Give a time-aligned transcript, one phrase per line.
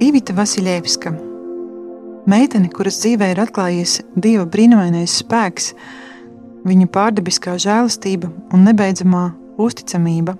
[0.00, 1.10] Ivita Vasiljevska,
[2.24, 5.74] meitene, kuras dzīvē ir atklājies Dieva brīnumainais spēks,
[6.64, 9.26] viņa pārdabiskā žēlastība un nebeidzamā
[9.60, 10.38] uzticamība.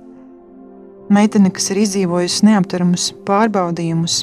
[1.12, 4.22] Meitene, kas ir izdzīvojusi neaptveramus pārbaudījumus.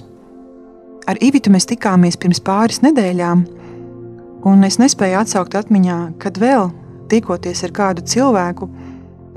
[1.05, 3.45] Ar Ivitu mēs tikāmies pirms pāris nedēļām,
[4.49, 6.71] un es nespēju atsaukt atmiņā, kad vēl
[7.13, 8.71] tikoties ar kādu cilvēku,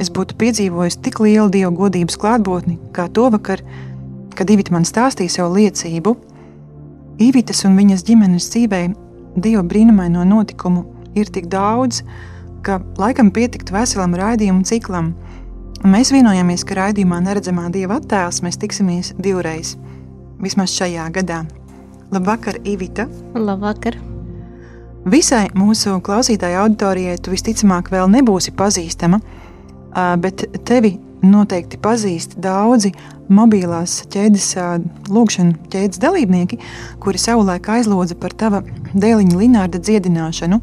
[0.00, 3.89] es būtu piedzīvojis tik lielu dievu godības klātbūtni, kā to vakar, kad
[4.34, 6.14] Ivita man stāstīja savu liecību.
[7.20, 8.81] Ivitas un viņas ģimenes dzīvē
[9.37, 10.87] dievu brīnumaino notikumu
[11.19, 12.03] ir tik daudz,
[12.64, 15.12] ka laikam pietiktu veselam raidījumu ciklam.
[15.84, 19.77] Mēs vienojāmies, ka raidījumā neredzamā dieva attēls mēs tiksimies divreiz,
[20.41, 21.42] vismaz šajā gadā.
[22.12, 23.06] Labvakar, Ivita!
[23.34, 23.97] Labvakar!
[25.09, 29.20] Visai mūsu klausītāju auditorijai tu visticamāk vēl nebūsi pazīstama,
[30.20, 32.92] bet tevi noteikti pazīst daudzi
[33.30, 34.48] mobilās ķēdes,
[35.10, 36.58] lūkšanas ķēdes dalībnieki,
[37.02, 40.60] kuri savulaik aizlūdza par tava dēliņa Linārda dziedināšanu.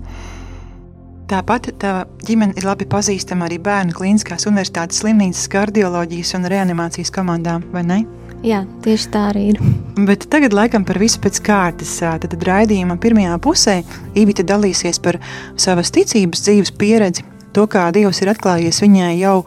[1.28, 7.66] Tāpat tava ģimene ir labi pazīstama arī Bērnu Kliniskās Universitātes slimnīcas kardioloģijas un reanimācijas komandām,
[7.74, 7.98] vai ne?
[8.46, 9.60] Jā, tieši tā arī ir.
[10.08, 11.98] Bet tagad, laikam, par visu pēc kārtas.
[12.00, 13.80] Tad, raidījuma pirmajā pusē
[14.16, 15.18] Ivita dalīsies par
[15.60, 19.40] savas ticības dzīves pieredzi, to, kā Dievs ir atklājies viņai jau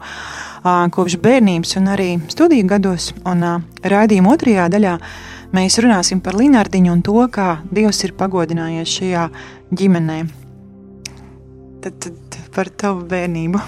[0.63, 3.11] kopš bērnības un arī studiju gados.
[3.25, 3.43] Un
[3.81, 4.95] raidījuma otrajā daļā
[5.55, 9.27] mēs runāsim par Linārdiņu un to, kā Dievs ir pagodinājies šajā
[9.73, 10.21] ģimenē.
[11.81, 13.61] Tad, tad par tavu bērnību.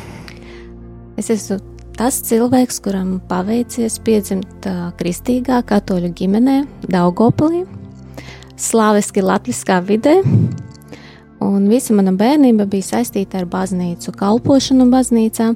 [1.18, 1.60] Es esmu
[1.98, 4.68] tas cilvēks, kuram paveicies piedzimt
[5.00, 6.58] kristīgā katoļu ģimenē,
[6.90, 7.64] Daugopilī,
[8.58, 10.20] slāviski latviskā vidē.
[11.44, 15.52] Un visa mana bērnība bija saistīta ar baznīcu, kalpošanu baznīcā.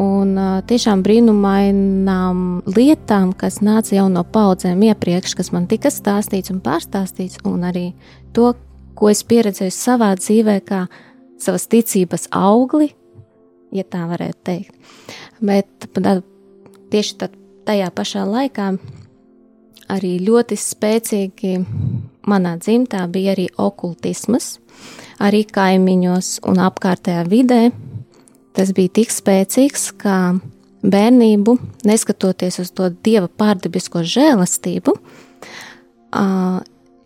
[0.00, 0.36] Un
[0.68, 7.42] tiešām brīnumainām lietām, kas nāca jau no paudzēm iepriekš, kas man tika stāstīts un pārstāstīts,
[7.48, 7.90] un arī
[8.32, 8.54] to,
[8.96, 10.86] ko es pieredzēju savā dzīvē, kā
[11.42, 12.92] savas ticības augli,
[13.74, 14.96] ja tā varētu teikt.
[15.44, 15.88] Bet
[16.92, 17.36] tieši tad,
[17.68, 18.72] tajā pašā laikā
[19.92, 21.54] arī ļoti spēcīgi
[22.30, 24.56] manā dzimtā bija arī okultisms,
[25.22, 27.64] arī kaimiņos un apkārtējā vidē.
[28.52, 30.16] Tas bija tik spēcīgs, ka
[30.82, 31.56] bērnību,
[31.88, 34.96] neskatoties uz to dieva pārdabisko žēlastību,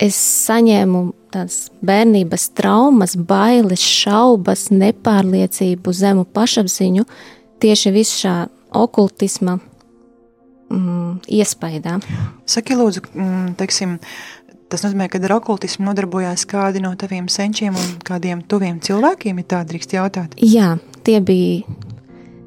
[0.03, 1.03] es saņēmu
[1.35, 7.07] tādas bērnības traumas, bailes, šaubas, nepārliecību, zemu pašapziņu
[7.63, 8.35] tieši visu šā
[8.77, 9.59] okultisma
[10.71, 12.01] mm, iespaidā.
[12.49, 13.97] Saki, lūdzu, mm, teiksim,
[14.73, 19.51] tas nozīmē, ka ar okultismu nodarbojās kādi no taviem senčiem un kādiem tuviem cilvēkiem, ja
[19.55, 20.37] tā drīkst jautāt?
[20.43, 20.75] Jā,
[21.07, 21.77] tie bija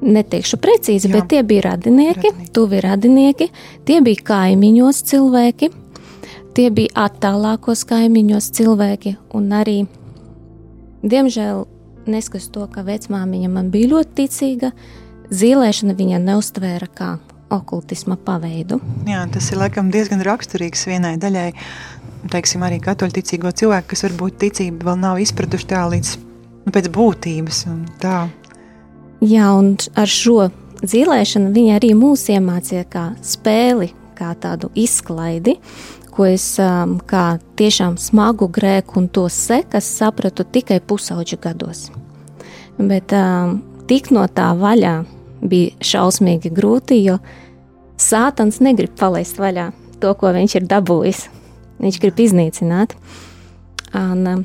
[0.00, 1.18] neteikšu precīzi, Jā.
[1.18, 3.50] bet tie bija radinieki, radinieki, tuvi radinieki,
[3.88, 5.70] tie bija kaimiņos cilvēki,
[6.50, 9.76] Tie bija attālākos kaimiņos cilvēki, un arī,
[11.06, 11.62] diemžēl,
[12.10, 14.72] neskatoties to, ka vecmāmiņa man bija ļoti ticīga,
[15.30, 17.10] zīlēšana viņa neustvēra kā
[17.54, 18.80] okultisma paveidu.
[19.06, 21.52] Jā, tas ir laikam diezgan raksturīgs vienai daļai,
[22.34, 26.14] teiksim, arī katoļticīgo cilvēku, kas varbūt ticība vēl nav izpratuši tā līdz
[26.66, 27.62] nu, pēc būtības.
[28.02, 28.24] Tā.
[29.20, 30.46] Jā, un ar šo
[30.80, 35.58] zīlēšanu viņa arī mūs iemācīja kā spēli, kā tādu izklaidi,
[36.10, 41.90] ko es um, kā tiešām smagu grēku un to sekas sapratu tikai pusauģa gados.
[42.80, 43.58] Bet um,
[43.90, 44.94] tik no tā vaļā
[45.44, 47.20] bija šausmīgi grūti, jo
[48.00, 49.68] sātans negrib palaist vaļā
[50.00, 51.26] to, ko viņš ir dabūjis.
[51.80, 52.96] Viņš grib iznīcināt.
[53.96, 54.44] Un, um,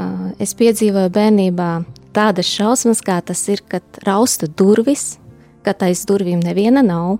[0.00, 1.72] uh, es piedzīvoju bērnībā
[2.16, 5.18] tādas šausmas, kā tas ir, kad rausta durvis,
[5.66, 7.18] ka aiz durvīm neviena nav.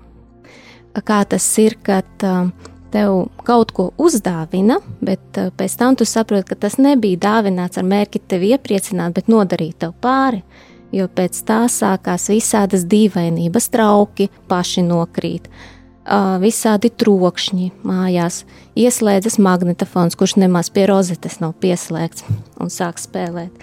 [1.06, 2.48] Kā tas ir, kad uh,
[2.90, 7.86] tev kaut ko uzdāvina, bet uh, pēc tam tu saproti, ka tas nebija dāvināts ar
[7.86, 10.42] mērķi tevi iepriecināt, bet nodarīt tev pāri.
[10.90, 18.42] Jo pēc tā sākās visādas dīvainības, trauki paši nokrīt, uh, visādi trokšņi mājās,
[18.74, 22.26] ieslēdzas magnetofons, kurš nemaz pie rozetes nav pieslēgts
[22.58, 23.54] un sāk spēlēt.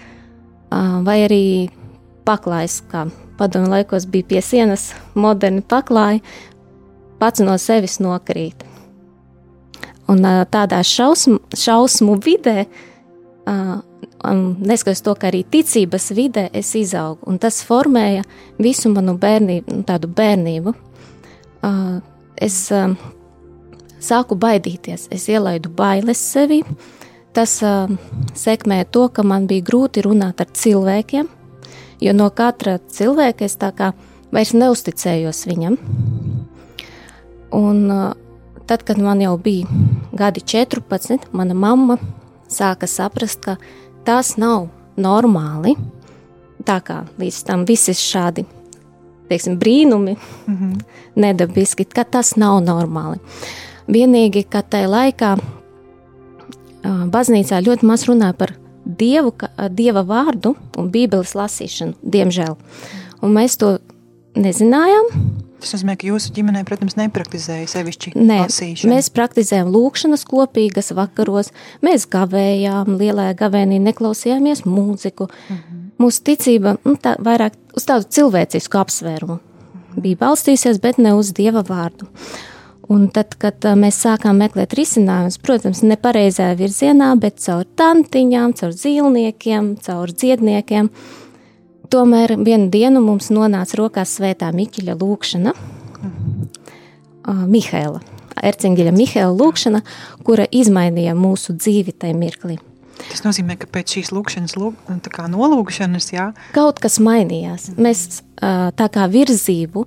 [0.68, 1.44] Uh, vai arī
[2.28, 3.06] paklājs, kā
[3.38, 6.20] padomu laikos bija pie sienas, moderni paklāji,
[7.18, 8.68] pats no sevis nokrīt
[10.08, 12.62] Un tādā šausmu, šausmu vidē,
[13.44, 18.24] neskatoties to, ka arī ticības vidē es izaugu, un tas formēja
[18.56, 20.72] visu manu bērnību, tādu bērnību.
[22.40, 22.56] Es
[24.08, 26.62] sāku baidīties, es ielaidu bailes sevi.
[27.36, 27.58] Tas
[28.34, 31.28] sekmēja to, ka man bija grūti runāt ar cilvēkiem,
[32.00, 33.92] jo no katra cilvēka es tā kā
[34.34, 35.78] vairs neusticējos viņam.
[37.54, 37.84] Un
[38.68, 39.68] tad, kad man jau bija
[40.12, 41.98] gadi 14, mana mamma
[42.48, 43.56] sāka saprast, ka
[44.04, 45.76] tas nav normāli.
[46.68, 48.44] Tā kā līdz tam visi šādi
[49.28, 50.16] teiksim, brīnumi,
[50.46, 50.80] mm -hmm.
[51.14, 53.18] nedabiski, ka tas nav normāli.
[53.88, 55.36] Vienīgi, ka tajā laikā
[57.12, 58.54] baznīcā ļoti maz runāja par
[58.84, 62.56] dievu, ka, dieva vārdu un bībeles lasīšanu, diemžēl.
[63.22, 63.76] Un mēs to
[64.38, 65.10] nezinājām.
[65.58, 68.92] Tas nozīmē, ka jūsu ģimenē, protams, nepraktizēja sevišķi Nē, lasīšanu.
[68.92, 71.50] Mēs praktizējām lūkšanas kopīgas vakaros,
[71.82, 75.26] mēs gavējām, lielajā gavēnī neklausījāmies mūziku.
[75.26, 75.84] Mm -hmm.
[75.98, 79.40] Mūsu ticība nu, tā, vairāk uz tādu cilvēcisku apsvērumu
[80.02, 82.08] bija balstījusies, bet ne uz Dieva vārdu.
[82.88, 89.74] Un tad, kad mēs sākām meklēt risinājumus, protams, nepareizajā virzienā, bet caur tantiņām, caur zīlniekiem,
[89.84, 90.88] caur dziedniekiem,
[91.88, 98.02] Tomēr vienu dienu mums nonāca rokās svētā Miķeļa lūkšana, uh, Mihaila,
[98.44, 99.80] Ercinģeļa Mihaila lūkšana,
[100.26, 102.58] kura izmainīja mūsu dzīvi tajā mirklī.
[102.98, 104.84] Tas nozīmē, ka pēc šīs lūkšanas, lūk,
[105.32, 106.28] nolūkšanas, jā.
[106.52, 107.70] Kaut kas mainījās.
[107.80, 109.86] Mēs tā kā virzību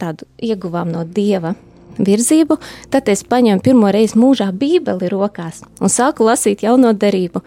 [0.00, 1.52] tādu ieguvām no Dieva
[1.98, 2.58] virzību,
[2.90, 7.44] tad es paņēmu pirmo reizi mūžā bībeli rokās un sāku lasīt jauno derību.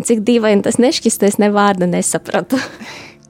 [0.00, 2.60] Cik dīvaini tas nešķist, es ne vārdu nesapratu.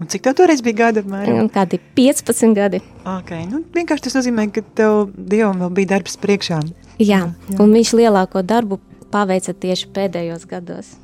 [0.01, 1.03] Un cik tev toreiz bija gadi?
[1.05, 1.49] Apmēram?
[1.53, 2.81] Kādi 15 gadi.
[3.05, 3.45] Okay.
[3.51, 6.63] Nu, vienkārši tas nozīmē, ka tev Dievam vēl bija darbs priekšā.
[7.01, 7.59] Jā, jā.
[7.61, 8.81] un viņš lielāko darbu
[9.13, 10.95] paveica tieši pēdējos gados.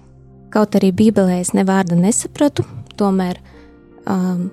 [0.54, 2.64] Kaut arī Bībelē es nevārdu nesapratu,
[2.96, 3.40] tomēr
[4.08, 4.46] um,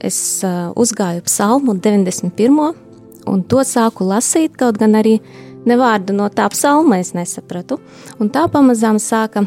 [0.00, 0.16] es
[0.46, 2.72] uh, uzgāju psalmu 91.
[3.26, 5.18] Un to sāku lasīt, kaut gan arī
[5.68, 7.80] nevārdu no tā psalma es nesapratu.
[8.20, 9.44] Un tā pamazām sāka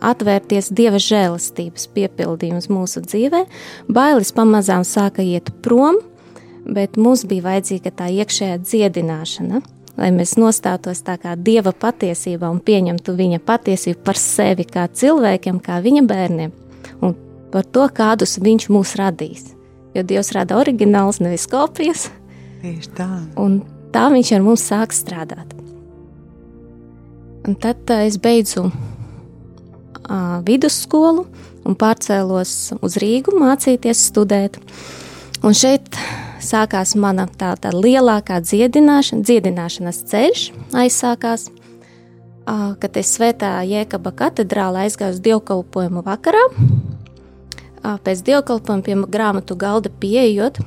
[0.00, 3.44] atvērties Dieva žēlastības piepildījums mūsu dzīvē,
[3.92, 6.00] bailes pamazām sāka iet prom,
[6.64, 9.62] bet mums bija vajadzīga tā iekšējā dziedināšana,
[10.00, 15.60] lai mēs nostātos tā kā Dieva patiesībā un pieņemtu viņa patiesību par sevi kā cilvēkiem,
[15.64, 16.54] kā viņa bērniem,
[17.04, 17.16] un
[17.52, 19.50] par to, kādus viņš mūs radīs.
[19.96, 22.08] Jo Dievs rada oriģināls, nevis kopijas.
[22.60, 23.08] Tieši tā.
[23.40, 23.62] Un
[23.94, 25.54] tā viņš ar mums sāk strādāt.
[27.48, 31.24] Un tad uh, es beidzu uh, vidusskolu
[31.64, 34.58] un pārcēlos uz Rīgu mācīties, studēt.
[35.40, 35.88] Un šeit
[36.44, 40.44] sākās mana tā, tā lielākā dziedināšana, dziedināšanas ceļš
[40.82, 46.44] aizsākās, uh, kad es svētā Jēkaba katedrālē aizgāju uz dievkalpojumu vakarā.
[47.80, 50.60] Uh, pēc dievkalpojuma pie grāmatu galda pieejot,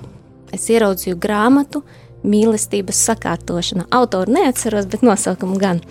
[0.53, 1.83] es ieraudzīju grāmatu
[2.23, 3.87] mīlestības sakārtošana.
[3.91, 5.81] Autoru neatceros, bet nosaukumu gan.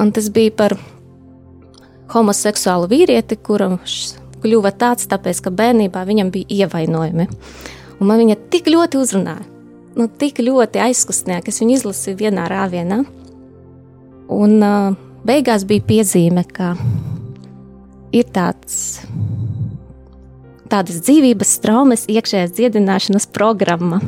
[0.00, 0.76] Un tas bija par
[2.14, 3.98] homoseksuālu vīrieti, kurš
[4.40, 7.28] kļuva tāds, tāpēc, ka bērnībā viņam bija ievainojumi.
[8.00, 9.44] Un man viņa tik ļoti uzrunāja,
[9.98, 13.02] nu, tik ļoti aizkustināja, ka es viņu izlasīju vienā rāvienā.
[14.30, 16.72] Un uh, beigās bija piezīme, ka
[18.16, 19.02] ir tāds,
[20.70, 24.00] tādas dzīvības traumas, iekšējās dziedināšanas programma.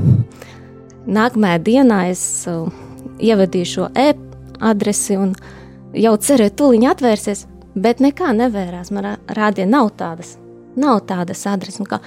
[1.03, 2.69] Nākamajā dienā es uh,
[3.23, 5.33] ievadīju šo e-adresi un
[5.97, 7.47] jau cerēju, ka tūlīt atvērsies.
[7.73, 8.91] Bet nekā nevērās.
[8.93, 10.37] Man rādīja, nav tādas,
[10.77, 11.81] nav tādas adreses.
[11.81, 11.99] Un, kā,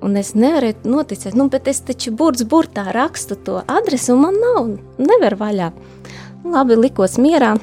[0.00, 4.40] un es nevarēju noticēt, nu, bet es taču burts burtā rakstu to adresi, un man
[4.40, 5.68] nav, nevar vaļā.
[6.48, 7.54] Labi, likos mierā.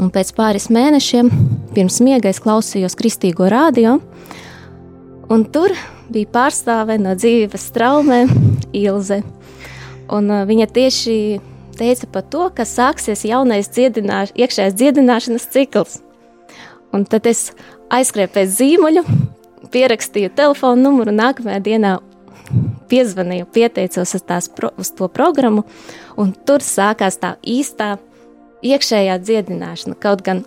[0.00, 1.28] Un pēc pāris mēnešiem,
[1.74, 3.98] pirms miega, es klausījos kristīgo rādio,
[5.32, 5.74] un tur
[6.12, 8.32] bija pārstāve no dzīves traumēm,
[8.74, 9.22] Ilze.
[10.12, 11.16] Un, uh, viņa tieši
[11.78, 16.00] teica par to, ka sāksies jaunais dziedināš, iekšējais dziedināšanas cikls.
[16.94, 17.48] Un tad es
[17.94, 19.04] aizskrēju pēc zīmoļa,
[19.74, 21.94] pierakstīju telefonu numuru, nākamajā dienā
[22.90, 25.64] piezvanīju, pieteicos uz, tās, uz to programmu,
[26.20, 27.96] un tur sākās tā īstā
[28.64, 29.98] iekšējā dziedināšana.
[30.00, 30.44] Kaut gan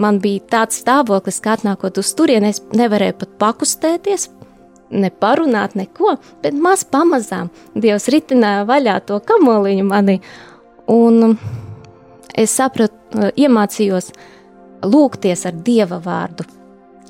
[0.00, 4.28] man bija tāds stāvoklis, ka atnākot uz turieni, es nevarēju pat pakustēties,
[4.90, 10.18] ne parunāt, neko, bet maz pamazām Dievs ritināja vaļā to kamoliņu manī,
[10.92, 11.36] un
[12.34, 12.94] es sapratu,
[13.36, 14.12] iemācījos,
[14.86, 16.46] lūgties ar dieva vārdu,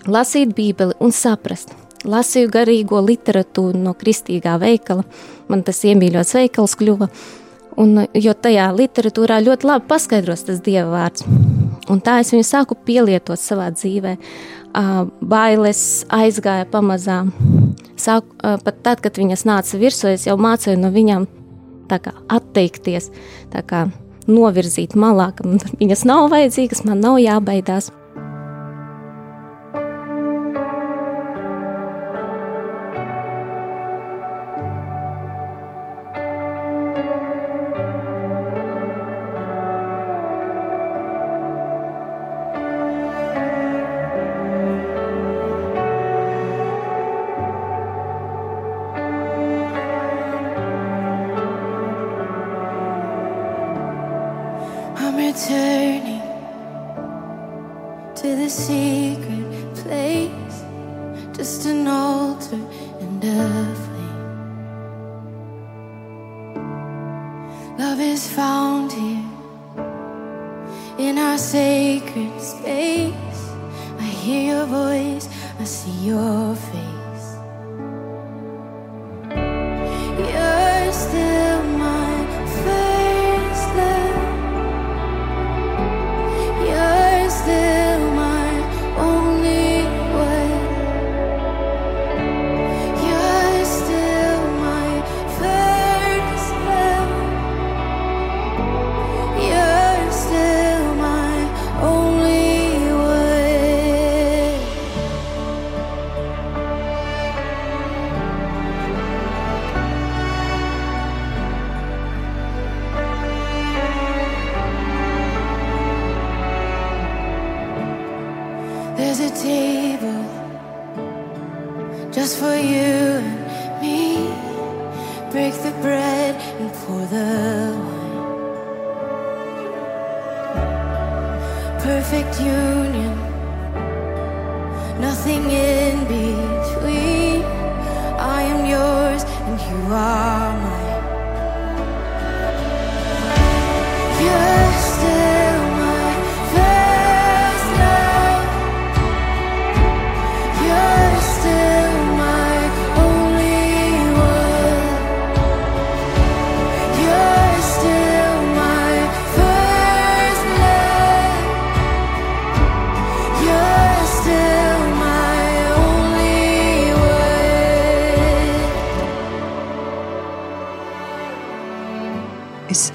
[0.08, 1.74] lasīt Bībeli un saprast.
[2.08, 5.02] Lasīju garīgo literatūru no kristīgā veikala,
[5.50, 7.08] man tas iemīļots veikals kļuva,
[7.78, 11.22] Un, jo tajā literatūrā ļoti labi paskaidros tas dieva vārds.
[11.88, 14.16] Un tā es viņu sāku pielietot savā dzīvē.
[15.24, 17.32] Bailes aizgāja pamazām.
[17.98, 21.26] Sāku, pat tad, kad viņas nāca virsū, es jau mācīju no viņām
[21.88, 23.08] kā, atteikties,
[23.66, 23.86] kā,
[24.28, 25.46] novirzīt malā, ka
[25.80, 27.90] viņas nav vajadzīgas, man nav jābaidās.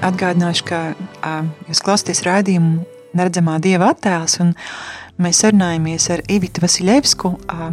[0.04, 2.84] Atgādināšu, ka uh, jūs klausāties raidījumu
[3.14, 4.52] Neredzamā dieva attēls, un
[5.22, 7.30] mēs sarunājamies ar Ivitu Vasiljevsku.
[7.46, 7.70] Uh,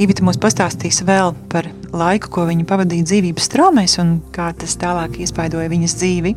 [0.00, 5.20] Ivita mums pastāstīs vēl par laiku, ko viņa pavadīja dzīvības traumēs un kā tas tālāk
[5.22, 6.34] iespaidoja viņas dzīvi.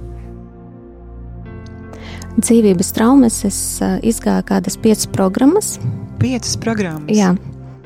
[2.38, 3.60] Dzīvības traumas es
[4.06, 5.78] izgāju kādas piecas programmas.
[6.22, 7.10] Piecas programmas?
[7.10, 7.32] Jā.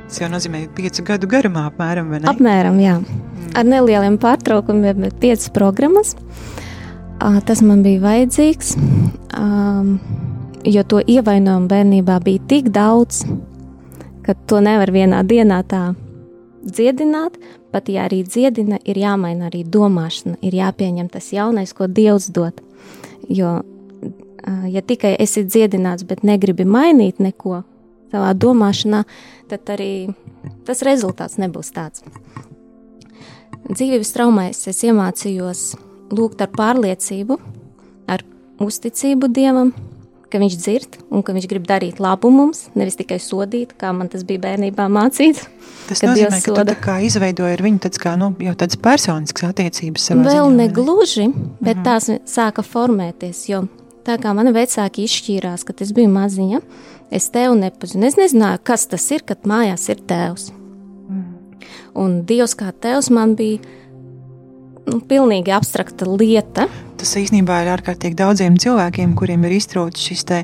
[0.09, 2.27] Tas jau nozīmē piecu gadu garumā apmēram, vai ne?
[2.33, 2.97] Apmēram, jā.
[2.99, 3.53] Mm.
[3.55, 6.17] Ar nelieliem pārtraukumiem, bet piecas programmas.
[6.17, 6.60] Uh,
[7.45, 8.75] tas man bija vajadzīgs,
[10.65, 13.23] jo to ievainojumu bērnībā bija tik daudz,
[14.25, 15.91] ka to nevar vienā dienā tā
[16.65, 17.37] dziedināt.
[17.71, 22.57] Pat ja arī dziedina, ir jāmaina arī domāšana, ir jāpieņem tas jaunais, ko Dievs dod.
[23.31, 23.61] Jo,
[24.67, 27.61] ja tikai esi dziedināts, bet negribi mainīt neko
[28.11, 29.05] savā domāšanā,
[29.47, 30.11] tad arī
[30.67, 32.03] tas rezultāts nebūs tāds.
[33.71, 35.63] Dzīvības traumēs es iemācījos
[36.15, 37.37] lūgt ar pārliecību,
[38.11, 38.23] ar
[38.61, 39.73] uzticību Dievam,
[40.31, 44.07] ka Viņš dzird un ka Viņš grib darīt labu mums, nevis tikai sodīt, kā man
[44.11, 45.43] tas bija bērnībā mācīts.
[45.89, 50.07] Tas nozīmē, ka tu kā izveidoji ar viņu tāds kā, nu, jau tādas personiskas attiecības
[50.11, 51.27] savā Vēl ziņā, negluži,
[51.59, 51.83] bet mm -hmm.
[51.83, 53.65] tās sāka formēties, jo
[54.07, 56.61] tā kā mani vecāki izšķīrās, kad es biju maziņa,
[57.11, 58.07] es tevu nepazinu.
[58.07, 60.51] Es nezināju, kas tas ir, kad mājās ir tēvs.
[61.09, 61.27] Mm.
[62.01, 63.59] Un Dievs kā tēvs man bija
[64.87, 66.67] nu, pilnīgi abstrakta lieta.
[67.01, 70.39] Tas īstenībā ir ārkārtīgi daudziem cilvēkiem, kuriem ir iztrūcis šis te,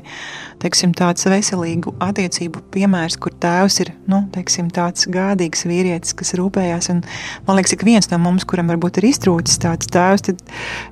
[0.62, 6.90] teiksim, tāds veselīgu attiecību piemērs, kur tēvs ir nu, teiksim, tāds gādīgs vīrietis, kas rūpējās.
[6.94, 7.04] Un,
[7.46, 10.42] man liekas, ik viens no mums, kuram varbūt ir iztrūcis tāds tēvs, tad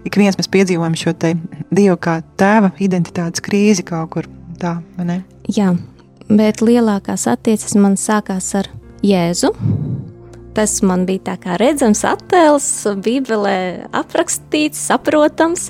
[0.07, 1.35] ik viens mēs piedzīvojam šo te
[1.75, 4.31] dievu kā tēva identitātes krīzi kaut kur
[4.63, 5.21] tā, vai ne?
[5.51, 5.73] Jā,
[6.31, 8.71] bet lielākās attiecības man sākās ar
[9.07, 9.51] Jēzu
[10.57, 12.67] Tas man bija tā kā redzams attēls,
[13.05, 15.69] bībelē aprakstīts, saprotams.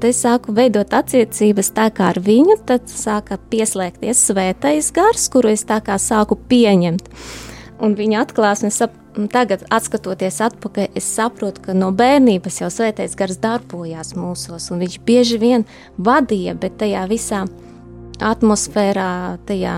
[0.00, 5.66] Te sāku veidot attiecības tā kā ar viņu, tad sāka pieslēgties svētais gars, kuru es
[5.68, 7.10] tā kā sāku pieņemt.
[7.84, 8.70] Un viņa atklāsme
[9.32, 14.96] tagad, skatoties atpakaļ, es saprotu, ka no bērnības jau svētais gars darbojās mūsos, un viņš
[15.04, 15.68] bieži vien
[16.00, 17.44] vadīja, bet tajā visā
[18.24, 19.76] atmosfērā, tajā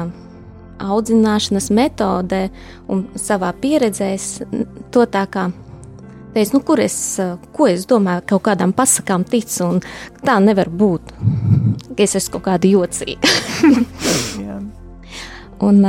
[0.79, 2.49] audzināšanas metodē
[2.91, 4.29] un savā pieredzē es
[4.95, 5.49] to tā kā
[6.35, 6.97] teicu, nu, kur es,
[7.57, 9.81] ko es domāju, kaut kādām pasakām ticu, un
[10.25, 11.13] tā nevar būt.
[11.99, 13.31] Es esmu kaut kāda jocīga.
[15.69, 15.81] un,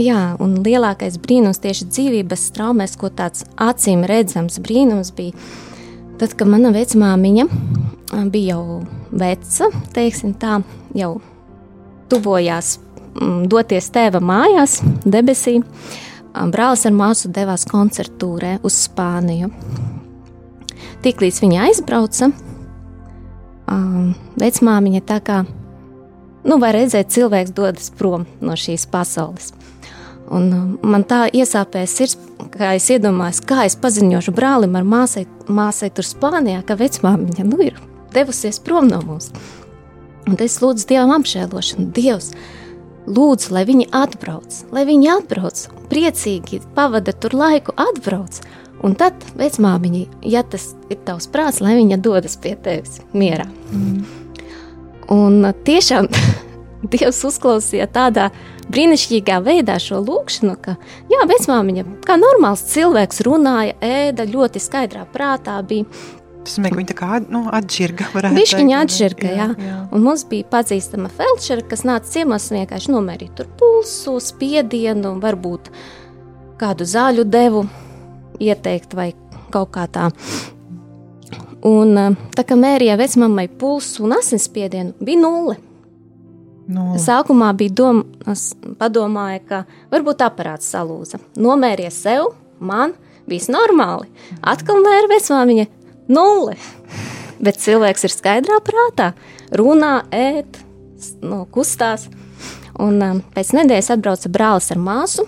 [0.00, 5.36] jā, un lielākais brīnums tieši dzīvības traumēs, ko tāds acīm redzams brīnums bija,
[6.18, 7.46] tad, kad mana vecmāmiņa
[8.34, 8.80] bija jau
[9.14, 10.58] veca, teiksim tā,
[10.98, 11.16] jau
[12.10, 12.78] tuvojās
[13.50, 15.60] doties tēva mājās, debesī.
[16.34, 19.52] Brālis ar māsu devās koncertūrē uz Spāniju.
[21.04, 22.30] Tiklīdz viņa aizbrauca,
[24.40, 25.42] vecmāmiņa tā kā,
[26.48, 29.52] nu, var redzēt, cilvēks dodas prom no šīs pasaules.
[30.32, 32.16] Un man tā iesāpēja sirds,
[32.54, 37.60] kā es iedomājos, kā es paziņošu brālim ar māsai, māsai tur Spānijā, ka vecmāmiņa nu,
[37.60, 37.78] ir
[38.14, 39.30] devusies prom no mums.
[40.24, 41.90] Un es lūdzu Dievam apžēlošanu.
[41.92, 42.32] Dievs,
[43.06, 48.40] lūdzu, lai viņi atbrauc, lai viņi atbrauc, priecīgi pavada tur laiku, atbrauc.
[48.84, 53.46] Un tad vecmāmiņa, ja tas ir tavs prāts, lai viņa dodas pie tevis mierā.
[53.72, 54.02] Mm.
[55.14, 56.10] Un tiešām
[56.92, 58.28] Dievs uzklausīja tādā
[58.72, 60.76] brīnišķīgā veidā šo lūgšanu, ka,
[61.08, 65.88] jā, vecmāmiņa, kā normāls cilvēks, runāja, ēda ļoti skaidrā prātā, bija
[66.44, 68.08] Ka viņa tā kā nu, atšķirga.
[68.36, 69.48] Viņa atšķirga, jā.
[69.50, 69.68] jā.
[69.68, 69.76] jā.
[69.96, 75.70] Un mums bija pazīstama felčera, kas nāca ciemos un vienkārši nomērīja tur pulsu, spiedienu, varbūt
[76.60, 77.64] kādu zāļu devu
[78.42, 79.12] ieteikt vai
[79.54, 80.10] kaut kā tā.
[81.64, 81.96] Un
[82.36, 85.56] tā kā mērījā vecmammai pulsu un asinsspiedienu, bija nulle.
[86.68, 86.94] No.
[87.00, 88.34] Sākumā bija doma,
[88.80, 91.20] padomāja, ka varbūt aparāts salūza.
[91.40, 92.94] Nomērīja sev, man,
[93.28, 94.08] viss normāli.
[94.40, 95.66] Atkal mēra vecmāmiņa,
[96.08, 96.56] Nulle.
[97.44, 99.12] Bet cilvēks ir skaidrā prātā,
[99.56, 100.58] runā, ēd,
[101.24, 102.08] nu, kustās.
[102.80, 105.26] Un um, pēc nedēļas atbrauca brālis ar māsu,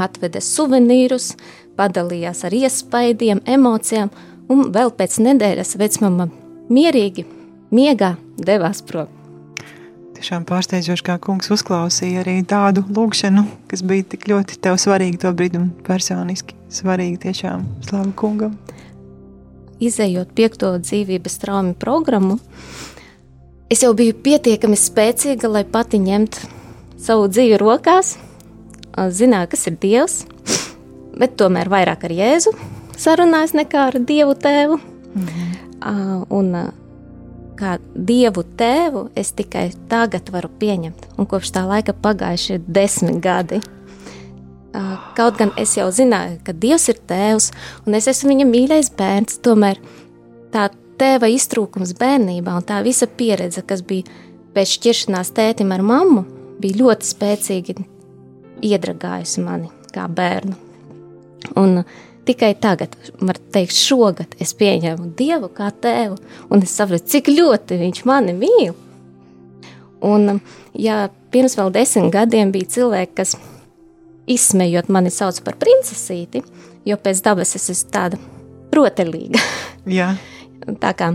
[0.00, 1.34] atveda suvenīrus,
[1.78, 4.12] padalījās ar iespaidiem, emocijām,
[4.50, 6.28] un vēl pēc nedēļas vecmama
[6.72, 7.26] mierīgi,
[7.74, 9.10] miegā devās prom.
[10.14, 15.34] Tiešām pārsteidzoši, kā kungs uzklausīja arī tādu lūgšanu, kas bija tik ļoti tev svarīga to
[15.36, 18.54] brīdi un personiski svarīga tiešām slavu kungam
[19.80, 22.38] izējot piekto dzīvības traumu programmu,
[23.70, 26.52] es jau biju pietiekami spēcīga, lai pati ņemtu
[27.00, 28.14] savu dzīvi rokās,
[28.94, 30.22] zināju, kas ir Dievs,
[31.20, 32.54] bet tomēr vairāk ar Jēzu
[32.98, 34.78] sarunājos nekā ar Dievu tēvu.
[35.14, 35.52] Mhm.
[36.32, 36.54] Un
[37.58, 43.60] kā Dievu tēvu es tikai tagad varu pieņemt, un kopš tā laika pagājuši desmit gadi.
[45.14, 47.52] Kaut gan es jau zināju, ka Dievs ir tēvs
[47.86, 49.78] un es esmu viņa mīļais bērns, tomēr
[50.54, 50.66] tā
[50.98, 54.10] tēva iztrūkums bērnībā un tā visa pieredze, kas bija
[54.54, 56.24] pēc šķiršanās tētim ar mammu,
[56.62, 57.76] bija ļoti spēcīgi
[58.64, 60.58] iedragājusi mani kā bērnu.
[61.60, 61.82] Un
[62.26, 66.18] tikai tagad, var teikt, šogad es pieņēmu Dievu kā tēvu,
[66.50, 68.74] un es sapratu, cik ļoti viņš mani mīl.
[70.04, 70.40] Un,
[70.76, 73.36] ja pirms vēl desmit gadiem bija cilvēki, kas
[74.30, 76.42] izsmējot mani sauc par princesīti,
[76.88, 78.20] jo pēc dabas es esmu tāda
[78.74, 79.44] rotaļīga.
[79.90, 80.14] Jā.
[80.84, 81.14] Tā kā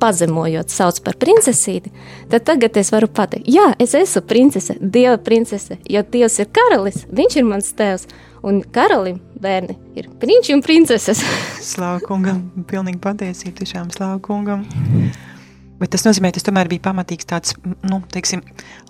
[0.00, 1.92] pazemojot, sauc par princesīti,
[2.32, 7.02] tad tagad es varu pateikt, jā, es esmu princese, dieva princese, jo Dievs ir karalis,
[7.12, 8.06] viņš ir mans tēvs,
[8.44, 11.20] un karalim bērni ir prinči un princeses.
[11.72, 14.64] slāva kungam, pilnīgi patiesība, tiešām slāva kungam.
[15.80, 18.44] Bet tas nozīmē, ka tas tomēr bija pamatīgs tāds, nu, teiksim,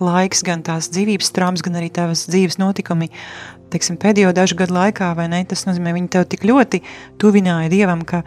[0.05, 3.09] laiks, gan tās dzīvības traumas, gan arī tavas dzīves notikumi,
[3.72, 5.42] teiksim, pēdējo dažu gadu laikā, vai ne?
[5.48, 6.83] Tas nozīmē, viņa tev tik ļoti
[7.20, 8.22] tuvināja Dievam, ka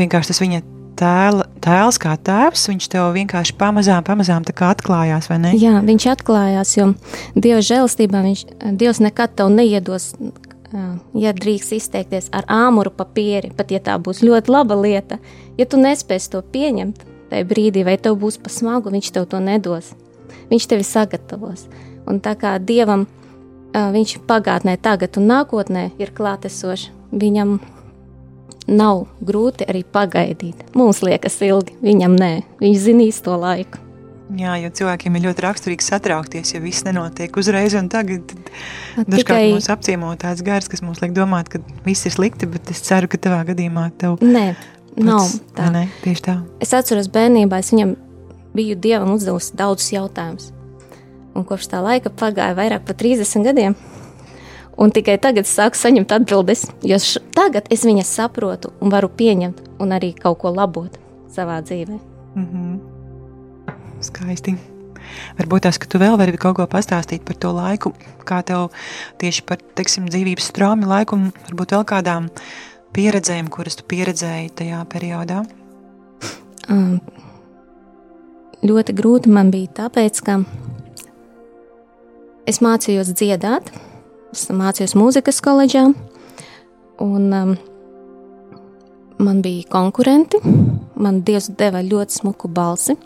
[0.00, 0.62] vienkārši tas viņa
[1.00, 5.54] tēla, tēls kā tēvs, viņš tev vienkārši pamazām, pamazām atklājās, vai ne?
[5.56, 6.92] Jā, viņš atklājās, jo
[7.34, 8.44] Dieva žēlastībā viņš,
[8.80, 10.12] Dievs nekad tev neiedos,
[11.18, 15.18] ja drīkst izteikties ar āmuru papīri, pat ja tā būs ļoti laba lieta,
[15.58, 19.40] ja tu nespēsi to pieņemt, tajā brīdī, vai tev būs pa smagu, viņš tev to
[19.42, 19.94] nedos.
[20.50, 21.66] Viņš tevi sagatavos.
[22.10, 23.06] Un tā kā dievam
[23.74, 27.58] viņš pagātnē, tagad un nākotnē ir klātesošs, viņam
[28.70, 30.66] nav grūti arī pagaidīt.
[30.78, 33.86] Mums liekas ilgi, viņam nē, viņš zinīs to laiku.
[34.38, 38.30] Jā, jo cilvēkiem ir ļoti raksturīgi satraukties, ja viss nenotiek uzreiz un tagad.
[38.94, 39.48] Dažkārt Tikai...
[39.56, 43.10] mums apciemo tāds gars, kas mums liek domāt, ka viss ir slikti, bet es ceru,
[43.10, 44.52] ka tavā gadījumā tev Nē,
[44.98, 45.68] Nav tā.
[45.72, 46.36] Ne, tieši tā.
[46.62, 47.94] Es atceros, bērnībā es viņam
[48.56, 50.50] biju dievam uzdevusi daudzus jautājumus.
[51.34, 53.76] Un kopš tā laika pagāja vairāk par 30 gadiem.
[54.80, 59.10] Un tikai tagad es sāku saņemt atbildes, jo š, tagad es viņas saprotu un varu
[59.12, 60.96] pieņemt un arī kaut ko labot
[61.30, 61.98] savā dzīvē.
[62.34, 62.78] Mm -hmm.
[64.00, 64.56] Skaisti.
[65.38, 67.92] Varbūt tās, ka tu vēl vari kaut ko pastāstīt par to laiku,
[68.24, 68.70] kā tev
[69.18, 72.28] tieši par, teiksim, dzīvības strāmi laiku un varbūt vēl kādām
[72.92, 75.44] pieredzēm, kuras tu pieredzēji tajā periodā?
[76.70, 77.00] Um,
[78.62, 80.40] ļoti grūti man bija tāpēc, ka
[82.50, 83.68] es mācījos dziedāt,
[84.34, 85.84] es mācījos mūzikas koledžā,
[87.04, 87.52] un um,
[89.22, 90.40] man bija konkurenti,
[91.00, 92.96] man Dievs deva ļoti smuku balsi,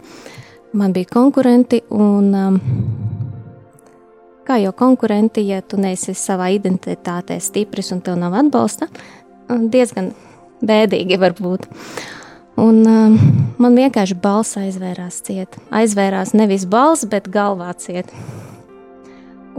[0.73, 2.57] man bija konkurenti, un um,
[4.49, 8.89] kā jau konkurenti, ja tu neesi savā identitātē stiprs un tev nav atbalsta,
[9.49, 10.13] diezgan
[10.65, 11.69] bēdīgi var būt.
[12.65, 13.21] Un um,
[13.59, 15.59] man vienkārši balss aizvērās ciet.
[15.75, 18.13] Aizvērās nevis balss, bet galvā ciet.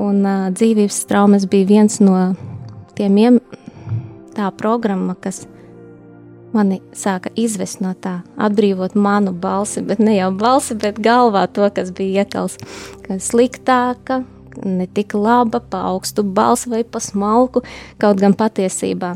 [0.01, 2.33] Un uh, dzīvības traumas bija viens no
[2.95, 3.41] tiem iem,
[4.35, 5.45] tā programma, kas
[6.55, 11.67] mani sāka izvest no tā, atbrīvot manu balsi, bet ne jau balsi, bet galvā to,
[11.75, 12.55] kas bija iekals,
[13.03, 14.23] ka sliktāka,
[14.63, 17.63] ne tik laba, pa augstu balsi vai pa smalku,
[17.99, 19.15] kaut gan patiesībā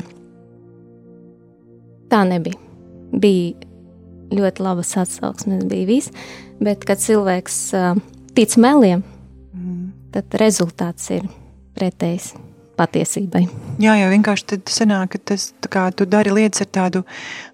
[2.10, 2.58] tā nebija.
[3.10, 3.56] Bija
[4.34, 6.14] ļoti labas atsauksmes, bija viss.
[6.60, 8.02] Bet, kad cilvēks uh,
[8.38, 9.04] tic meliem.
[10.14, 11.28] Tad rezultāts ir
[11.78, 12.34] pretējs
[12.80, 13.44] patiesībai.
[13.84, 17.04] Jā, jau vienkārši tad sanāk, ka tas, kā, tu dari lietas ar tādu,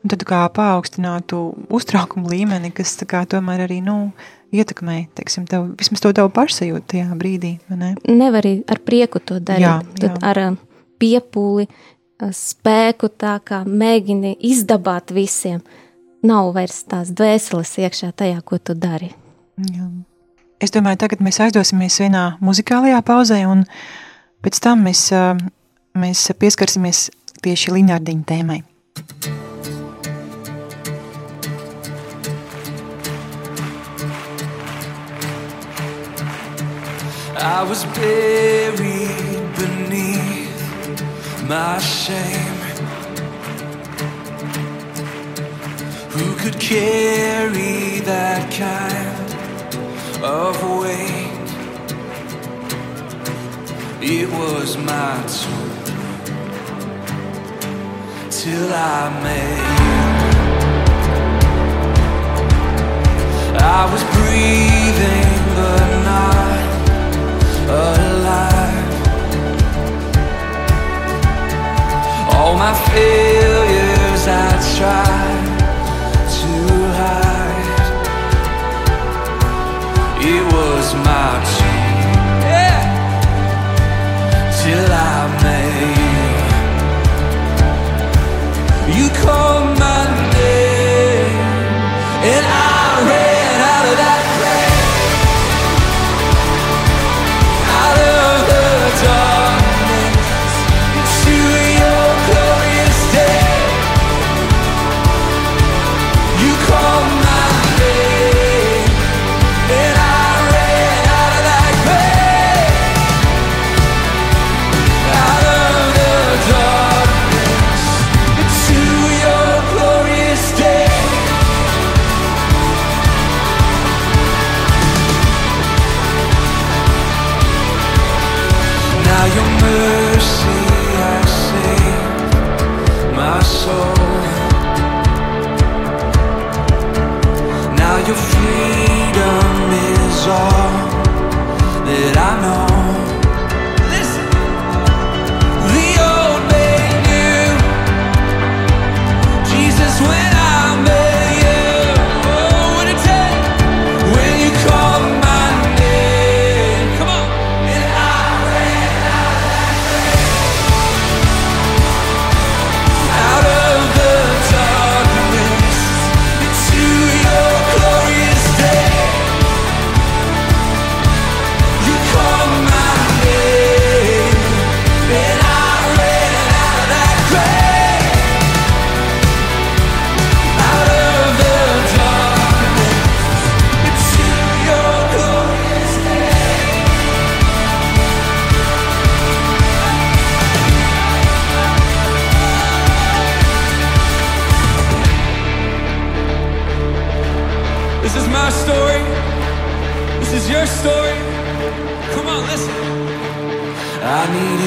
[0.04, 1.42] nu, tādu kā paaugstinātu
[1.74, 4.12] uztraukumu līmeni, kas kā, tomēr arī, nu,
[4.56, 7.90] ietekmē, teiksim, tev, vismaz to tavu pašsajūtu tajā brīdī, vai ne?
[8.06, 9.66] Nevar arī ar prieku to darīt.
[9.66, 10.06] Jā, jā.
[10.06, 10.44] Tad ar
[11.02, 11.66] piepūli,
[12.32, 15.60] spēku tā kā mēģini izdabāt visiem.
[15.66, 15.82] Uh,
[16.26, 19.12] nav vairs tās dvēseles iekšā tajā, ko tu dari.
[19.72, 19.88] Jā.
[20.66, 23.60] Es domāju, tagad mēs aizdosimies vienā muzikālajā pauzē, un
[24.42, 25.12] pēc tam mēs,
[25.94, 27.12] mēs pieskarsimies
[27.46, 28.64] tieši Linārdiņa tēmai.
[37.38, 40.64] I was buried beneath
[41.48, 42.58] my shame
[46.16, 49.25] Who could carry that kind
[50.26, 51.50] of weight?
[54.02, 55.72] It was my turn
[58.32, 59.86] till I made.
[63.58, 66.66] I was breathing but not
[67.70, 68.55] alive.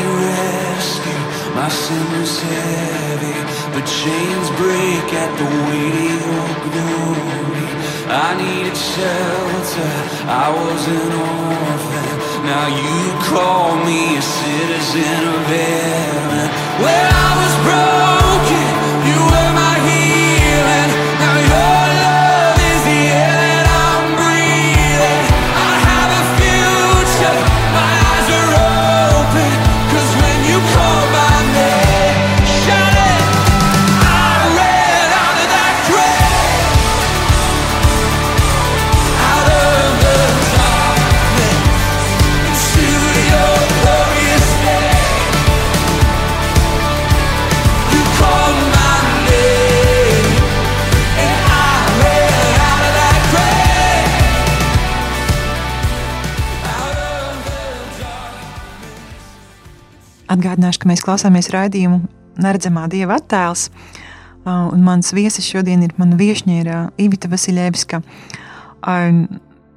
[0.05, 1.23] Rescue,
[1.55, 3.39] my sin was heavy,
[3.73, 7.67] but chains break at the weight of your glory.
[8.09, 9.93] I needed shelter,
[10.25, 12.15] I was an orphan.
[12.49, 12.97] Now you
[13.29, 16.47] call me a citizen of heaven.
[16.81, 18.78] When I was broken,
[60.39, 61.99] Atgādināšu, ka mēs klausāmies raidījumu
[62.39, 63.69] Neredzamā dieva attēls.
[64.47, 66.71] Un mans viesis šodien ir mana viesņa, ir
[67.03, 68.01] Ivita Vasiljevska.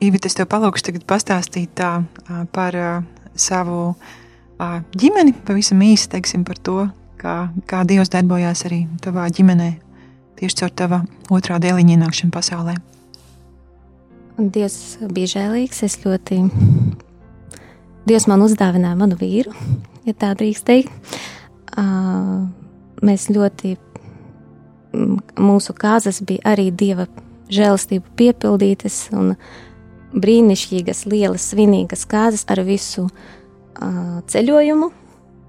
[0.02, 2.04] Ivita, es tev palūgšu tagad pastāstīt tā,
[2.54, 2.78] par
[3.34, 3.96] savu
[4.94, 6.86] ģimeni, pavisam īsi teiksim par to,
[7.22, 9.72] kā, kā Dievs darbojās arī tavā ģimenē,
[10.38, 12.78] tieši caur tava otrā dēliņa ienākšanu pasaulē.
[14.38, 15.82] Dievs bija žēlīgs.
[15.90, 16.44] Es ļoti.
[18.10, 19.54] Dievs man uzdāvināja manu vīru,
[20.08, 21.18] ja tā drīkst teikt.
[21.78, 22.48] Uh,
[23.06, 23.78] mēs ļoti.
[25.40, 27.06] Mūsu kāzas bija arī dieva
[27.52, 29.36] žēlastību piepildītas un
[30.12, 34.90] brīnišķīgas, lielas, svinīgas kāzas ar visu uh, ceļojumu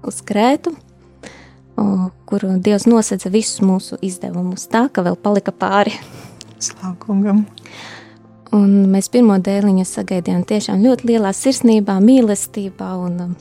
[0.07, 5.97] uz Krētu, uh, kur Dievs nosedza visus mūsu izdevumus tā, ka vēl palika pāri.
[6.63, 7.43] Slākungam!
[8.53, 13.31] Un mēs pirmo dēliņu sagaidījām tiešām ļoti lielā sirsnībā, mīlestībā, un um,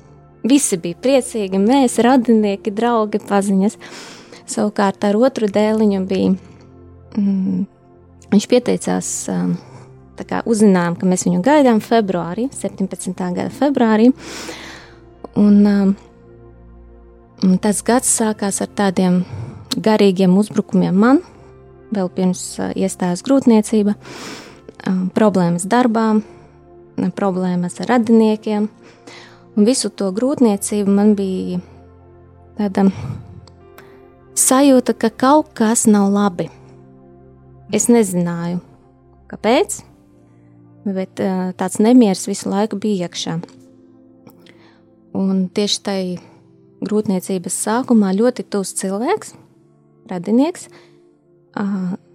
[0.48, 1.58] visi bija priecīgi.
[1.60, 3.76] Mēs, radinieki, draugi, paziņas.
[4.48, 6.30] Savukārt ar otru dēliņu bija.
[7.20, 7.66] Mm,
[8.32, 9.50] viņš pieteicās, um,
[10.22, 13.12] kā uzzinājām, ka mēs viņu gaidām februārī, 17.
[13.36, 14.08] gada februārī.
[15.36, 15.90] Un, um,
[17.44, 19.26] un tas gads sākās ar tādiem
[19.76, 21.20] garīgiem uzbrukumiem man,
[21.92, 24.48] vēl pirms uh, iestājās grūtniecība um,
[25.16, 26.06] problēmas darbā,
[27.16, 28.68] problēmas ar radiniekiem.
[29.52, 31.60] Un visu to grūtniecību man bija
[32.56, 32.86] tāda
[34.38, 36.48] sajūta, ka kaut kas nav labi.
[37.72, 38.60] Es nezināju,
[39.30, 39.80] kāpēc,
[40.88, 41.20] bet
[41.60, 43.38] tāds nemieris visu laiku bija iekšā.
[45.16, 46.00] Un tieši tai
[46.82, 49.34] grūtniecības sākumā ļoti tuvs cilvēks,
[50.10, 50.68] radinieks,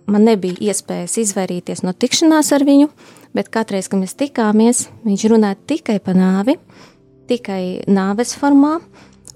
[0.08, 2.90] man nebija iespējas izvairīties no tikšanās ar viņu,
[3.36, 6.58] bet katreiz, kad mēs tikāmies, viņš runāja tikai par nāvi,
[7.30, 8.78] tikai nāves formā,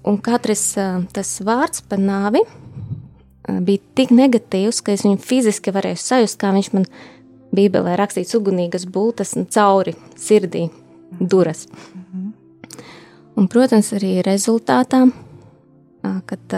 [0.08, 0.72] un katrs
[1.14, 2.44] tas vārds par nāvi
[3.48, 6.86] bija tik negatīvs, ka es viņu fiziski varēju sajust, kā viņš man
[7.52, 10.70] Bībelē rakstīts ugunīgas bultas un cauri sirdī
[11.20, 11.66] duras.
[13.36, 15.04] Un, protams, arī rezultātā,
[16.30, 16.56] kad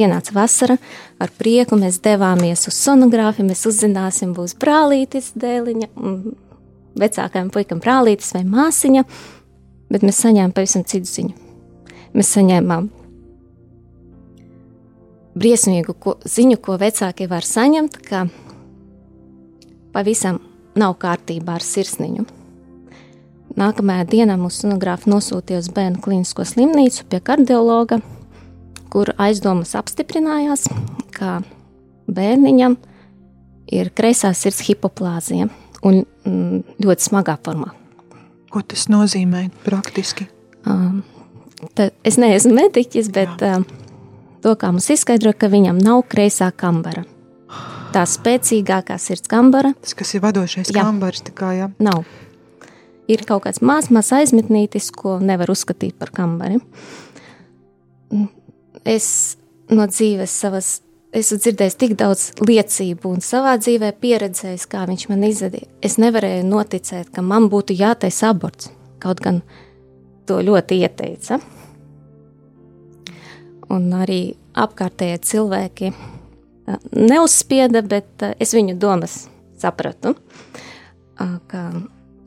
[0.00, 0.78] Pienāca vasara,
[1.20, 3.50] ar prieku mēs devāmies uz sonogrāfiju.
[3.50, 5.90] Mēs uzzināsim, būs brālītis, dēliņa,
[7.02, 9.02] vecākajam puikam brālītis vai māsiņa,
[9.92, 11.34] bet mēs saņēmām pavisam citu ziņu.
[12.16, 12.86] Mēs saņēmām
[15.36, 18.22] briesmīgu ko, ziņu, ko vecākie var saņemt, ka
[19.92, 20.40] pavisam
[20.80, 22.24] nav kārtībā ar sirsniņu.
[23.60, 28.00] Nākamajā dienā mūsu sonogrāfa nosūtīja uz bērnu klīnisko slimnīcu pie kardiologa
[28.90, 30.66] kur aizdomas apstiprinājās,
[31.14, 31.40] ka
[32.10, 32.76] bērniņam
[33.70, 35.48] ir kreisā sirds hipoplāzija
[35.86, 37.70] un mm, ļoti smagā formā.
[38.50, 40.26] Ko tas nozīmē praktiski?
[40.66, 41.04] Um,
[41.78, 43.66] es neesmu mediķis, bet um,
[44.42, 47.06] to, kā mums izskaidro, ka viņam nav kreisā kambara.
[47.94, 49.72] Tā spēcīgākā sirds kambara.
[49.82, 50.82] Tas, kas ir vadošais jā.
[50.82, 51.70] kambars, tā kā jā.
[51.82, 52.04] Nav.
[53.10, 56.60] Ir kaut kāds māsmās aizmetnītis, ko nevar uzskatīt par kambari
[58.84, 59.36] es
[59.70, 60.80] no dzīves savas
[61.16, 65.68] esmu dzirdējis tik daudz liecību un savā dzīvē pieredzējis, kā viņš man izdarīja.
[65.82, 68.70] Es nevarēju noticēt, ka man būtu jātaisa aborts.
[69.02, 69.40] Kaut gan
[70.28, 71.40] to ļoti ieteica.
[73.70, 75.92] Un arī apkārtējie cilvēki
[76.94, 79.24] neuzspieda, bet es viņu domas
[79.58, 80.14] sapratu,
[81.16, 81.64] ka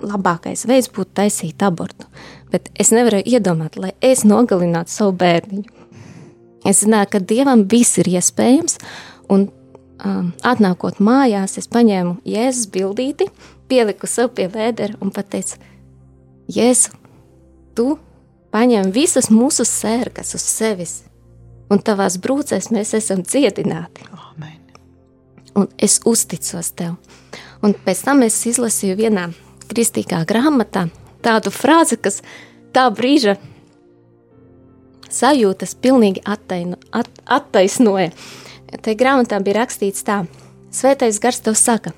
[0.04, 2.08] labākais veids būtu taisīt abortu.
[2.52, 5.83] Bet es nevarēju iedomāt, lai es nogalinātu savu bērniņu
[6.68, 8.78] Es zināju, ka dievam viss ir iespējams,
[9.34, 13.28] un um, atnākot mājās, es paņēmu jēzus bildīti,
[13.68, 15.60] pieliku sev pie vēdera un pateicu,
[16.52, 16.92] Jēzu,
[17.72, 17.96] tu
[18.52, 20.94] paņem visas mūsu sērgas uz sevis,
[21.72, 24.04] un tavās brūcēs mēs esam dziedināti.
[24.12, 24.60] Amen.
[25.56, 26.98] Un es uzticos tev.
[27.64, 29.30] Un pēc tam es izlasīju vienā
[29.72, 30.90] kristīgā grāmatā
[31.24, 32.20] tādu frāzi, kas
[32.76, 33.38] tā brīža
[35.14, 38.12] sajūtas pilnīgi attaino, at, attaisnoja.
[38.82, 40.24] Te grāmatā bija rakstīts tā,
[40.74, 41.94] svētais gars tev saka,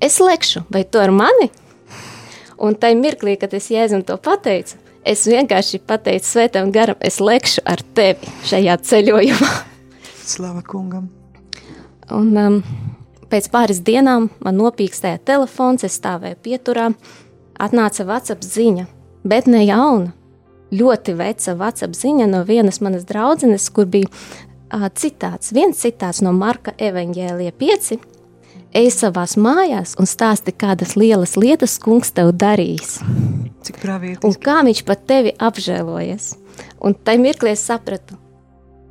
[0.00, 1.50] es lekšu, vai tu ar mani?
[2.64, 7.64] Un tajā mirklī, kad es Jēzum to pateicu, es vienkārši pateicu svētam garam, es lekšu
[7.68, 9.52] ar tevi šajā ceļojumā.
[10.24, 11.10] Slava kungam!
[12.12, 12.58] Un um,
[13.32, 16.90] pēc pāris dienām man nopīkstēja telefons, es stāvēju pieturā,
[17.60, 18.86] atnāca WhatsApp ziņa,
[19.24, 20.12] bet ne jauna,
[20.74, 26.34] ļoti veca WhatsApp ziņa no vienas manas draudzenes, kur bija uh, citāts, viens citāts no
[26.36, 27.94] Marka evaņģēlija 5.
[28.74, 32.96] Ej savās mājās un stāsti, kādas lielas lietas kungs tev darīs.
[33.62, 34.26] Cik pravietiski.
[34.26, 36.32] Un kā viņš par tevi apžēlojies.
[36.82, 38.18] Un tajā mirklī es sapratu,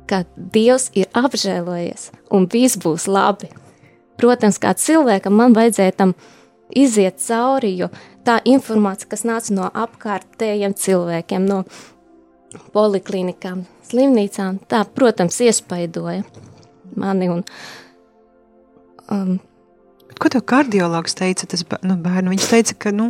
[0.08, 3.50] ka Dievs ir apžēlojies un viss būs labi.
[4.20, 6.14] Protams, kā cilvēkam man vajadzēja tam
[6.74, 7.90] iziet cauri, jo
[8.26, 11.62] tā informācija, kas nāca no apkārtējiem cilvēkiem, no
[12.74, 16.22] poliklinikām, slimnīcām, tā, protams, iespaidoja
[16.96, 17.28] mani.
[17.28, 17.44] Un,
[19.10, 19.34] um,
[20.14, 21.46] Ko tev kardiologs teica?
[21.50, 22.30] Tas nu, bērnu?
[22.30, 23.08] Viņš teica, ka nu,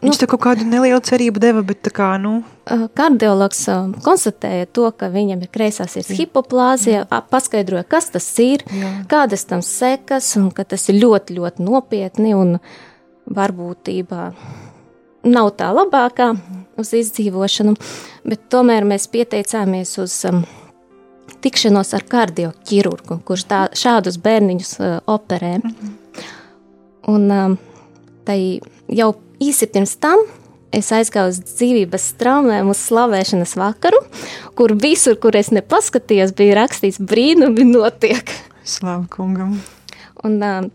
[0.00, 2.14] viņš nu, kaut kādu nelielu cerību deva, bet kā.
[2.22, 2.38] Nu...
[2.64, 8.64] Uh, kardiologs uh, konstatēja to, ka viņam ir kreisā sirds hipoplāzija, paskaidroja, kas tas ir,
[8.72, 8.92] Jā.
[9.10, 12.56] kādas tam sekas, un ka tas ir ļoti, ļoti nopietni un
[13.26, 14.22] varbūtībā
[15.26, 16.30] nav tā labākā
[16.78, 17.74] uz izdzīvošanu,
[18.28, 20.42] bet tomēr mēs pieteicāmies uz um,
[21.42, 25.56] tikšanos ar kardioķirurgu, kurš tā, šādus bērniņus uh, operē.
[25.62, 25.94] -hmm.
[27.06, 27.58] Un um,
[28.24, 30.18] tai jau īsi pirms tam
[30.72, 34.00] es aizgāju uz dzīvības straumēm, uz slavēšanas vakaru,
[34.54, 38.30] kur visur, kur es nepaskatījos, bija rakstīts brīnumi notiek.
[38.64, 39.60] Slavu kungam.
[40.24, 40.70] Un um,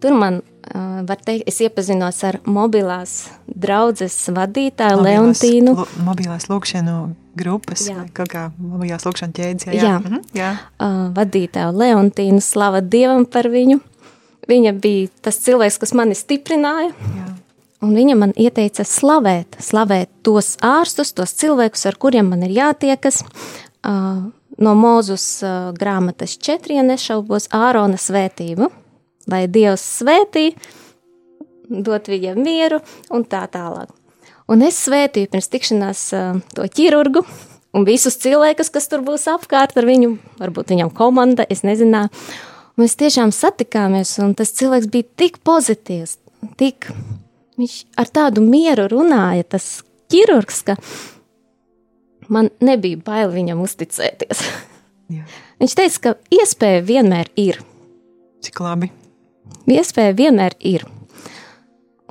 [0.00, 5.74] tur man, uh, var teikt, es iepazinos ar mobilās draudzes vadītāju mobilās, Leontīnu.
[5.76, 6.96] Lo, mobilās lūkšanu
[7.36, 8.06] grupas, jā.
[8.16, 9.78] kaut kā mobilās lūkšana ķēdes, jā.
[9.80, 10.50] Jā, mhm, jā.
[10.80, 13.80] Uh, vadītāju Leontīnu, slava Dievam par viņu.
[14.50, 16.90] Viņa bija tas cilvēks, kas mani stiprināja.
[17.16, 17.28] Jā.
[17.82, 23.22] Un viņa man ieteica slavēt, slavēt tos ārstus, tos cilvēkus, ar kuriem man ir jātiekas.
[23.82, 24.30] Uh,
[24.62, 28.70] no Mūzus uh, grāmatas četriem nešaubos Ārona svētību,
[29.30, 30.52] lai Dievs svētī,
[31.68, 32.80] dot viņam mieru
[33.12, 33.92] un tā tālāk.
[34.50, 37.22] Un es svētīju pirms tikšanās uh, to ķirurgu
[37.72, 42.12] un visus cilvēkus, kas tur būs apkārt ar viņu, varbūt viņam komanda, es nezināju.
[42.80, 46.16] Mēs tiešām satikāmies, un tas cilvēks bija tik pozitīvs,
[46.60, 46.88] tik
[47.60, 49.66] viņš ar tādu mieru runāja, tas
[50.12, 50.78] ķirurgs, ka
[52.32, 54.46] man nebija bail viņam uzticēties.
[55.12, 55.26] Jā.
[55.60, 57.60] Viņš teica, ka iespēja vienmēr ir.
[58.42, 58.88] Cik labi?
[59.70, 60.84] Iespēja vienmēr ir.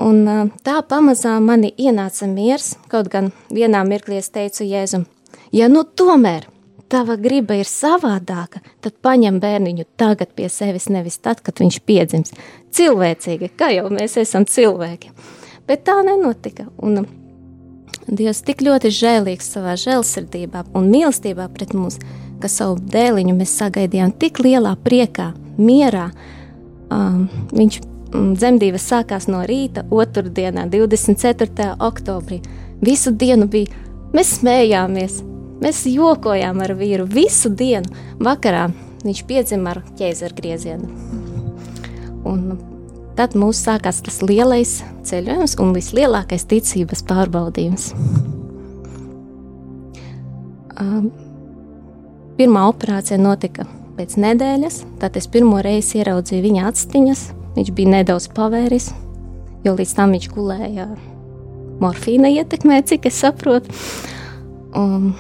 [0.02, 0.24] Un
[0.66, 5.06] tā pamazām manī ienāca miers, kaut gan vienā mirklī es teicu Jēzum,
[5.54, 6.48] ja nu tomēr
[6.92, 12.36] tava griba ir savādāka, tad paņem bērniņu tagad pie sevis, nevis tad, kad viņš piedzims.
[12.76, 15.14] Cilvēcīgi, kā jau mēs esam cilvēki.
[15.70, 16.68] Bet tā nenotika.
[16.84, 17.06] Un
[18.12, 22.00] Dievs tik ļoti žēlīgs savā žēlsirdībā un mīlestībā pret mums,
[22.42, 25.30] ka savu dēliņu mēs sagaidījām tik lielā priekā,
[25.62, 26.10] mierā.
[26.92, 27.26] Um,
[27.56, 31.74] viņš um, dzemdības sākās no rīta, otrdienā, 24.
[31.80, 32.42] oktobrī.
[32.84, 33.72] Visu dienu bija,
[34.16, 35.22] mēs smējāmies,
[35.62, 37.86] Mēs jokojām ar vīru visu dienu.
[38.18, 38.66] Vakarā
[39.06, 40.88] viņš piedzima ar ķēzara griezienu.
[42.26, 42.56] Un
[43.18, 47.92] tad mums sākās tas lielais ceļojums un vislielākais ticības pārbaudījums.
[50.82, 51.12] Um,
[52.40, 53.68] pirmā operācija notika
[54.02, 57.26] pēc nedēļas, tad es pirmo reizi ieraudzīju viņa atstiņas.
[57.56, 58.92] Viņš bija nedaudz pavēris,
[59.66, 60.88] jo līdz tam viņš gulēja
[61.82, 63.76] morfīna ietekmē, cik es saprotu.
[64.78, 65.12] Un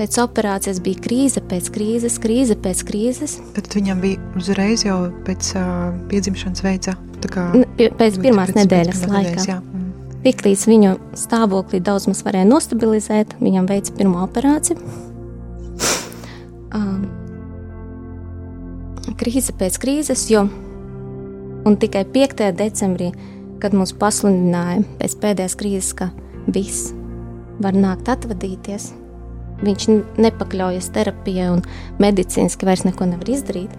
[0.00, 3.34] Pēc operācijas bija krīze, pēc krīzes, krīze pēc krīzes.
[3.52, 4.94] Tad viņam bija uzreiz jau
[5.26, 6.94] pēc uh, piedzimšanas veica.
[7.28, 9.34] Kā, pēc pirmās pēc, nedēļas pēc laikā.
[9.34, 10.16] Nedēļas, mm.
[10.24, 14.80] Tiklīdz viņu stāvokli daudz maz varēja nostabilizēt, viņam veica pirmo operāciju.
[16.70, 17.04] Um,
[19.20, 20.46] krīze pēc krīzes, jo
[21.80, 22.46] tikai 5.
[22.56, 23.10] decembrī,
[23.60, 26.08] kad mums pasludināja pēc pēdējās krīzes, ka
[26.48, 26.94] viss
[27.60, 28.90] var nākt atvadīties,
[29.60, 29.88] viņš
[30.20, 31.64] nepakļaujas terapijai un
[32.00, 33.74] medicīniski vairs neko nevar izdarīt.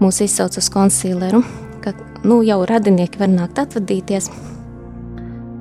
[0.00, 1.42] Mūs izsauc uz konsīleru,
[1.84, 1.92] ka
[2.24, 4.30] nu, jau radinieki var nākt atvadīties.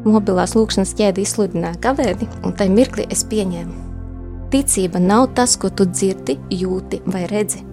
[0.08, 3.74] mobilās lūkšanas ķēdi izsludināja kavēdi, un tajā mirklī es pieņēmu.
[4.50, 7.69] Ticība nav tas, ko tu dzirdi, jūti vai redzi.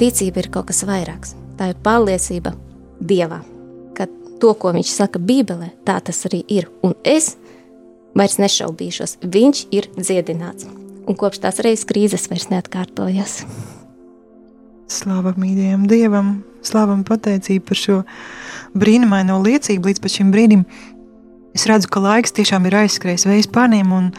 [0.00, 1.34] Ticība ir kaut kas vairāks.
[1.58, 2.54] Tā ir pārliecība
[3.02, 3.40] Dievā,
[3.96, 4.06] ka
[4.40, 6.68] to, ko viņš saka Bībelē, tā tas arī ir.
[6.86, 7.34] Un es
[8.16, 10.68] vairs nešaubīšos, viņš ir dziedināts.
[11.02, 13.42] Un kopš tās reizes krīzes vairs neatkārtojas.
[14.92, 16.32] Slavam mīļajam Dievam,
[16.62, 18.00] slavam pateicību par šo
[18.78, 20.66] brīnumaino liecību līdz šim brīdim.
[21.52, 24.10] Es redzu, ka laiks tiešām ir aizskrējis vējas pārniem, un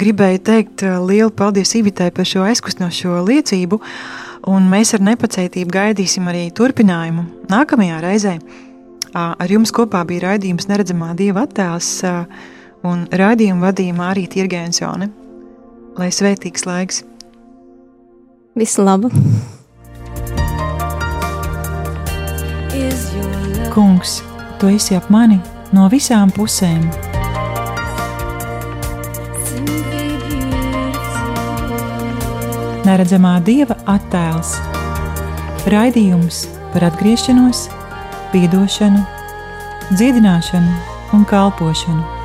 [0.00, 3.78] gribēju teikt uh, lielu paldies Ivitai par šo aizkustinošo liecību,
[4.50, 8.34] un mēs ar nepacietību gaidīsim arī turpinājumu nākamajā reizē.
[9.14, 11.90] Ar jums kopā bija raidījums Neredzamā Dieva attēls,
[12.84, 15.10] un raidījumu vadīja Mārija Tirgēnsone.
[15.98, 17.02] Lai svētīgs laiks!
[18.58, 19.10] Visu labu!
[23.74, 24.20] Kungs,
[24.58, 25.40] tu esi ap mani!
[25.74, 27.03] no visām pusēm.
[32.84, 34.50] Neredzamā dieva attēls,
[35.72, 36.42] raidījums
[36.74, 37.62] par atgriešanos,
[38.34, 39.00] atdošanu,
[39.94, 40.74] dziedināšanu
[41.16, 42.23] un kalpošanu.